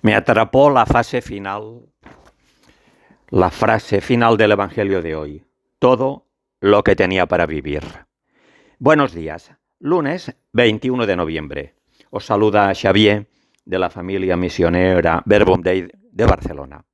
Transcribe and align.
Me 0.00 0.14
atrapó 0.14 0.70
la 0.70 0.86
fase 0.86 1.20
final, 1.20 1.80
la 3.30 3.50
frase 3.50 4.00
final 4.00 4.36
del 4.36 4.52
Evangelio 4.52 5.02
de 5.02 5.16
hoy. 5.16 5.44
Todo 5.80 6.26
lo 6.60 6.84
que 6.84 6.94
tenía 6.94 7.26
para 7.26 7.46
vivir. 7.46 7.82
Buenos 8.78 9.12
días. 9.12 9.50
Lunes 9.80 10.36
21 10.52 11.04
de 11.04 11.16
noviembre. 11.16 11.74
Os 12.10 12.24
saluda 12.24 12.72
Xavier 12.74 13.26
de 13.64 13.78
la 13.78 13.90
familia 13.90 14.36
misionera 14.36 15.20
Verbum 15.26 15.62
Dei 15.62 15.88
de 16.12 16.26
Barcelona. 16.26 16.84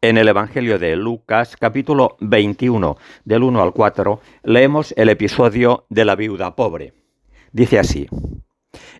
En 0.00 0.18
el 0.18 0.28
Evangelio 0.28 0.78
de 0.78 0.96
Lucas, 0.96 1.56
capítulo 1.56 2.16
21, 2.20 2.96
del 3.24 3.42
1 3.44 3.62
al 3.62 3.72
4, 3.72 4.20
leemos 4.42 4.92
el 4.96 5.08
episodio 5.08 5.86
de 5.88 6.04
la 6.04 6.16
viuda 6.16 6.56
pobre. 6.56 6.94
Dice 7.52 7.78
así, 7.78 8.08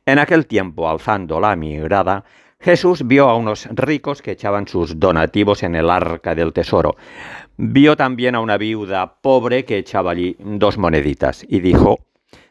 En 0.06 0.18
aquel 0.18 0.46
tiempo, 0.46 0.88
alzando 0.88 1.40
la 1.40 1.54
mirada, 1.54 2.24
Jesús 2.60 3.06
vio 3.06 3.28
a 3.28 3.36
unos 3.36 3.66
ricos 3.70 4.20
que 4.20 4.32
echaban 4.32 4.66
sus 4.66 4.98
donativos 4.98 5.62
en 5.62 5.76
el 5.76 5.88
arca 5.88 6.34
del 6.34 6.52
tesoro. 6.52 6.96
Vio 7.56 7.96
también 7.96 8.34
a 8.34 8.40
una 8.40 8.58
viuda 8.58 9.20
pobre 9.20 9.64
que 9.64 9.78
echaba 9.78 10.10
allí 10.10 10.36
dos 10.40 10.76
moneditas 10.76 11.44
y 11.48 11.60
dijo, 11.60 12.00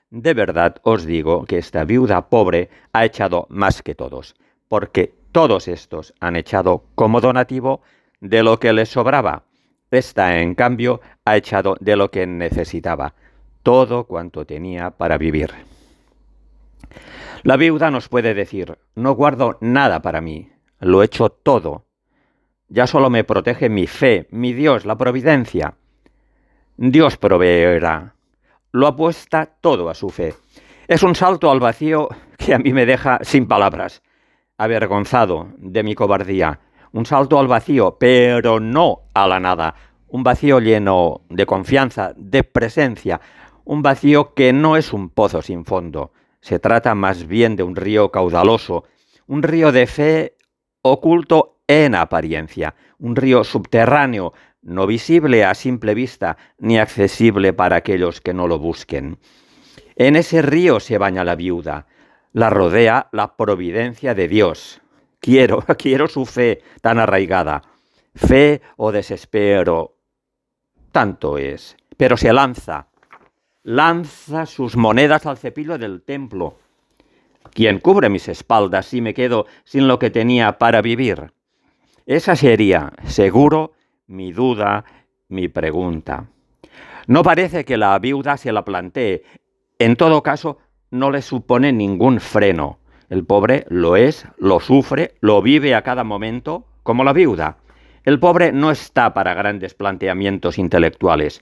De 0.10 0.34
verdad 0.34 0.78
os 0.84 1.06
digo 1.06 1.44
que 1.44 1.58
esta 1.58 1.84
viuda 1.84 2.30
pobre 2.30 2.70
ha 2.94 3.04
echado 3.04 3.48
más 3.50 3.82
que 3.82 3.96
todos, 3.96 4.36
porque 4.70 5.14
todos 5.34 5.68
estos 5.68 6.14
han 6.22 6.38
echado 6.38 6.86
como 6.96 7.20
donativo 7.20 7.82
de 8.22 8.44
lo 8.44 8.60
que 8.60 8.72
les 8.72 8.90
sobraba. 8.90 9.44
Esta, 9.92 10.40
en 10.40 10.56
cambio, 10.56 11.02
ha 11.26 11.36
echado 11.36 11.76
de 11.82 11.98
lo 11.98 12.12
que 12.12 12.26
necesitaba, 12.26 13.14
todo 13.62 14.06
cuanto 14.06 14.46
tenía 14.46 14.92
para 14.92 15.18
vivir. 15.18 15.77
La 17.44 17.58
viuda 17.58 17.92
nos 17.92 18.10
puede 18.10 18.34
decir, 18.34 18.78
no 18.96 19.14
guardo 19.14 19.58
nada 19.62 20.02
para 20.02 20.22
mí, 20.22 20.52
lo 20.80 21.04
echo 21.04 21.30
todo. 21.30 21.86
Ya 22.70 22.88
solo 22.88 23.10
me 23.10 23.24
protege 23.24 23.70
mi 23.70 23.88
fe, 23.88 24.28
mi 24.32 24.54
Dios, 24.54 24.86
la 24.86 24.98
providencia. 24.98 25.76
Dios 26.76 27.18
proveerá. 27.18 28.16
Lo 28.72 28.88
apuesta 28.88 29.46
todo 29.62 29.90
a 29.90 29.94
su 29.94 30.10
fe. 30.10 30.34
Es 30.88 31.04
un 31.04 31.16
salto 31.16 31.50
al 31.50 31.60
vacío 31.60 32.10
que 32.38 32.54
a 32.54 32.60
mí 32.60 32.74
me 32.74 32.86
deja 32.86 33.20
sin 33.22 33.48
palabras, 33.48 34.04
avergonzado 34.58 35.48
de 35.58 35.84
mi 35.84 35.96
cobardía. 35.96 36.60
Un 36.92 37.06
salto 37.06 37.40
al 37.40 37.48
vacío, 37.48 37.98
pero 38.00 38.60
no 38.60 39.04
a 39.14 39.28
la 39.28 39.40
nada. 39.40 39.76
Un 40.08 40.24
vacío 40.24 40.60
lleno 40.60 41.22
de 41.30 41.46
confianza, 41.46 42.14
de 42.16 42.44
presencia. 42.44 43.20
Un 43.66 43.82
vacío 43.82 44.34
que 44.34 44.54
no 44.54 44.78
es 44.78 44.94
un 44.94 45.10
pozo 45.10 45.42
sin 45.42 45.66
fondo, 45.66 46.12
se 46.42 46.60
trata 46.60 46.96
más 46.96 47.28
bien 47.28 47.56
de 47.56 47.64
un 47.64 47.76
río 47.76 48.12
caudaloso, 48.12 48.86
un 49.28 49.44
río 49.44 49.72
de 49.72 49.88
fe 49.88 50.38
oculto 50.82 51.60
en 51.68 51.96
apariencia, 51.96 52.76
un 53.00 53.16
río 53.16 53.44
subterráneo, 53.44 54.34
no 54.62 54.88
visible 54.88 55.46
a 55.46 55.54
simple 55.54 55.94
vista, 55.94 56.38
ni 56.58 56.78
accesible 56.78 57.54
para 57.54 57.78
aquellos 57.78 58.22
que 58.22 58.34
no 58.34 58.48
lo 58.48 58.60
busquen. 58.60 59.20
En 59.96 60.16
ese 60.16 60.42
río 60.42 60.80
se 60.80 60.98
baña 60.98 61.24
la 61.24 61.36
viuda, 61.36 61.88
la 62.34 62.50
rodea 62.50 63.10
la 63.12 63.36
providencia 63.36 64.14
de 64.14 64.28
Dios. 64.28 64.82
Quiero, 65.20 65.64
quiero 65.78 66.08
su 66.08 66.26
fe 66.26 66.62
tan 66.82 67.00
arraigada. 67.00 67.64
Fe 68.16 68.62
o 68.78 68.92
desespero, 68.92 69.96
tanto 70.92 71.38
es, 71.38 71.78
pero 71.98 72.18
se 72.18 72.34
lanza, 72.34 72.88
lanza 73.68 74.46
sus 74.46 74.78
monedas 74.78 75.26
al 75.26 75.38
cepillo 75.38 75.78
del 75.78 76.02
templo. 76.02 76.56
¿Quién 77.52 77.80
cubre 77.80 78.08
mis 78.08 78.30
espaldas 78.30 78.86
si 78.86 79.02
me 79.02 79.14
quedo 79.14 79.46
sin 79.66 79.90
lo 79.90 80.00
que 80.00 80.10
tenía 80.10 80.58
para 80.58 80.82
vivir? 80.82 81.34
Esa 82.06 82.38
sería, 82.38 82.94
seguro, 83.08 83.74
mi 84.08 84.32
duda, 84.32 84.86
mi 85.28 85.50
pregunta. 85.50 86.28
No 87.08 87.24
parece 87.24 87.66
que 87.66 87.76
la 87.76 88.00
viuda 88.00 88.38
se 88.38 88.54
la 88.54 88.64
plantee. 88.64 89.24
En 89.80 89.98
todo 89.98 90.24
caso, 90.24 90.60
no 90.90 91.12
le 91.12 91.22
supone 91.22 91.74
ningún 91.74 92.22
freno. 92.22 92.80
El 93.10 93.26
pobre 93.26 93.66
lo 93.68 93.98
es, 93.98 94.26
lo 94.38 94.62
sufre, 94.62 95.16
lo 95.20 95.42
vive 95.42 95.76
a 95.76 95.82
cada 95.82 96.06
momento, 96.06 96.64
como 96.84 97.04
la 97.04 97.12
viuda. 97.12 97.58
El 98.06 98.18
pobre 98.18 98.54
no 98.54 98.72
está 98.72 99.14
para 99.14 99.34
grandes 99.34 99.74
planteamientos 99.74 100.58
intelectuales 100.58 101.42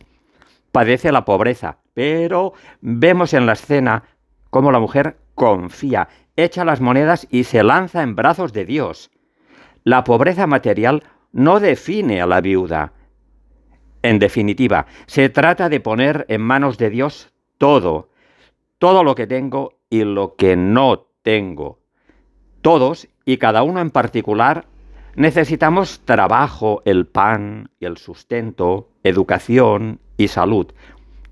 padece 0.76 1.14
la 1.14 1.24
pobreza, 1.24 1.78
pero 1.96 2.54
vemos 2.82 3.34
en 3.34 3.48
la 3.48 3.54
escena 3.54 4.04
cómo 4.52 4.72
la 4.72 4.80
mujer 4.80 5.18
confía, 5.34 6.10
echa 6.36 6.64
las 6.64 6.82
monedas 6.82 7.26
y 7.32 7.46
se 7.46 7.64
lanza 7.64 8.04
en 8.04 8.16
brazos 8.16 8.54
de 8.54 8.66
Dios. 8.66 9.10
La 9.84 10.04
pobreza 10.04 10.46
material 10.46 11.04
no 11.32 11.60
define 11.60 12.22
a 12.22 12.28
la 12.28 12.42
viuda. 12.42 12.92
En 14.02 14.20
definitiva, 14.20 14.86
se 15.08 15.30
trata 15.30 15.70
de 15.70 15.80
poner 15.80 16.26
en 16.28 16.42
manos 16.42 16.78
de 16.78 16.90
Dios 16.90 17.32
todo, 17.58 18.10
todo 18.78 19.04
lo 19.04 19.16
que 19.16 19.26
tengo 19.26 19.80
y 19.90 20.04
lo 20.04 20.36
que 20.36 20.58
no 20.58 21.08
tengo. 21.24 21.80
Todos 22.62 23.08
y 23.24 23.38
cada 23.38 23.64
uno 23.64 23.80
en 23.80 23.90
particular 23.90 24.66
necesitamos 25.16 26.02
trabajo, 26.04 26.82
el 26.84 27.08
pan 27.08 27.70
el 27.80 27.98
sustento, 27.98 28.90
educación 29.04 30.02
y 30.18 30.28
salud, 30.28 30.68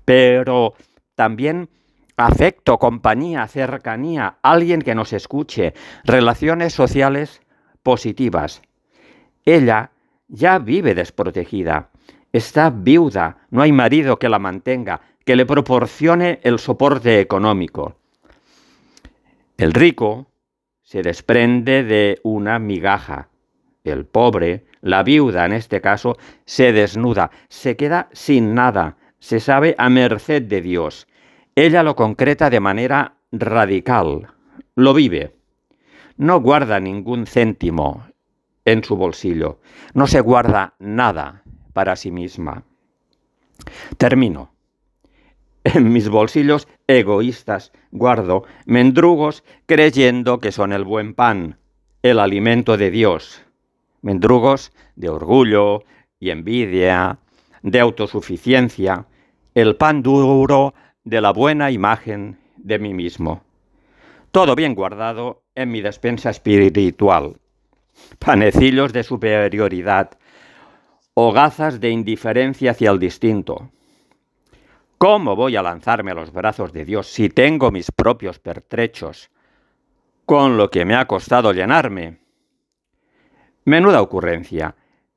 pero 0.04 0.74
también 1.14 1.68
afecto, 2.16 2.78
compañía, 2.78 3.46
cercanía, 3.46 4.38
alguien 4.42 4.82
que 4.82 4.94
nos 4.94 5.12
escuche, 5.12 5.74
relaciones 6.04 6.72
sociales 6.72 7.40
positivas. 7.82 8.62
Ella 9.44 9.90
ya 10.28 10.58
vive 10.58 10.94
desprotegida, 10.94 11.90
está 12.32 12.70
viuda, 12.70 13.46
no 13.50 13.62
hay 13.62 13.72
marido 13.72 14.18
que 14.18 14.28
la 14.28 14.38
mantenga, 14.38 15.00
que 15.24 15.36
le 15.36 15.46
proporcione 15.46 16.40
el 16.42 16.58
soporte 16.58 17.20
económico. 17.20 17.96
El 19.56 19.72
rico 19.72 20.26
se 20.82 21.02
desprende 21.02 21.84
de 21.84 22.20
una 22.22 22.58
migaja, 22.58 23.28
el 23.84 24.06
pobre, 24.06 24.66
la 24.80 25.02
viuda 25.02 25.46
en 25.46 25.52
este 25.52 25.80
caso, 25.80 26.16
se 26.44 26.72
desnuda, 26.72 27.30
se 27.48 27.76
queda 27.76 28.08
sin 28.12 28.54
nada, 28.54 28.96
se 29.24 29.40
sabe 29.40 29.74
a 29.78 29.88
merced 29.88 30.42
de 30.42 30.60
Dios. 30.60 31.08
Ella 31.54 31.82
lo 31.82 31.96
concreta 31.96 32.50
de 32.50 32.60
manera 32.60 33.14
radical, 33.32 34.28
lo 34.74 34.92
vive. 34.92 35.34
No 36.18 36.42
guarda 36.42 36.78
ningún 36.78 37.26
céntimo 37.26 38.06
en 38.66 38.84
su 38.84 38.96
bolsillo, 38.96 39.60
no 39.94 40.06
se 40.06 40.20
guarda 40.20 40.74
nada 40.78 41.42
para 41.72 41.96
sí 41.96 42.10
misma. 42.10 42.64
Termino. 43.96 44.52
En 45.64 45.90
mis 45.90 46.10
bolsillos 46.10 46.68
egoístas 46.86 47.72
guardo 47.92 48.44
mendrugos 48.66 49.42
creyendo 49.64 50.38
que 50.38 50.52
son 50.52 50.74
el 50.74 50.84
buen 50.84 51.14
pan, 51.14 51.56
el 52.02 52.18
alimento 52.18 52.76
de 52.76 52.90
Dios, 52.90 53.42
mendrugos 54.02 54.70
de 54.96 55.08
orgullo 55.08 55.84
y 56.20 56.28
envidia, 56.28 57.20
de 57.62 57.80
autosuficiencia, 57.80 59.06
el 59.54 59.76
pan 59.76 60.02
duro 60.02 60.74
de 61.04 61.20
la 61.20 61.32
buena 61.32 61.70
imagen 61.70 62.38
de 62.56 62.78
mí 62.80 62.92
mismo. 62.92 63.44
Todo 64.32 64.56
bien 64.56 64.74
guardado 64.74 65.44
en 65.54 65.70
mi 65.70 65.80
despensa 65.80 66.30
espiritual. 66.30 67.36
Panecillos 68.18 68.92
de 68.92 69.04
superioridad, 69.04 70.18
hogazas 71.14 71.78
de 71.78 71.90
indiferencia 71.90 72.72
hacia 72.72 72.90
el 72.90 72.98
distinto. 72.98 73.70
¿Cómo 74.98 75.36
voy 75.36 75.54
a 75.54 75.62
lanzarme 75.62 76.10
a 76.10 76.14
los 76.14 76.32
brazos 76.32 76.72
de 76.72 76.84
Dios 76.84 77.06
si 77.06 77.28
tengo 77.28 77.70
mis 77.70 77.92
propios 77.92 78.40
pertrechos, 78.40 79.30
con 80.26 80.56
lo 80.56 80.70
que 80.70 80.84
me 80.84 80.96
ha 80.96 81.06
costado 81.06 81.52
llenarme? 81.52 82.18
Menuda 83.64 84.02
ocurrencia, 84.02 84.74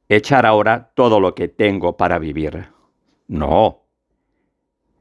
echar 0.08 0.46
ahora 0.46 0.92
todo 0.94 1.20
lo 1.20 1.34
que 1.34 1.48
tengo 1.48 1.98
para 1.98 2.20
vivir. 2.20 2.68
No, 3.28 3.87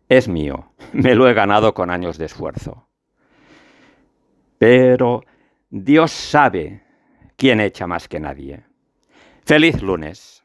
es 0.09 0.29
mío, 0.29 0.73
me 0.93 1.15
lo 1.15 1.29
he 1.29 1.35
ganado 1.35 1.75
con 1.75 1.91
años 1.91 2.19
de 2.19 2.27
esfuerzo. 2.27 2.89
Pero 4.59 5.23
Dios 5.71 6.13
sabe 6.13 6.83
quién 7.37 7.61
echa 7.61 7.87
más 7.87 8.09
que 8.09 8.21
nadie. 8.21 8.65
Feliz 9.45 9.83
lunes. 9.83 10.36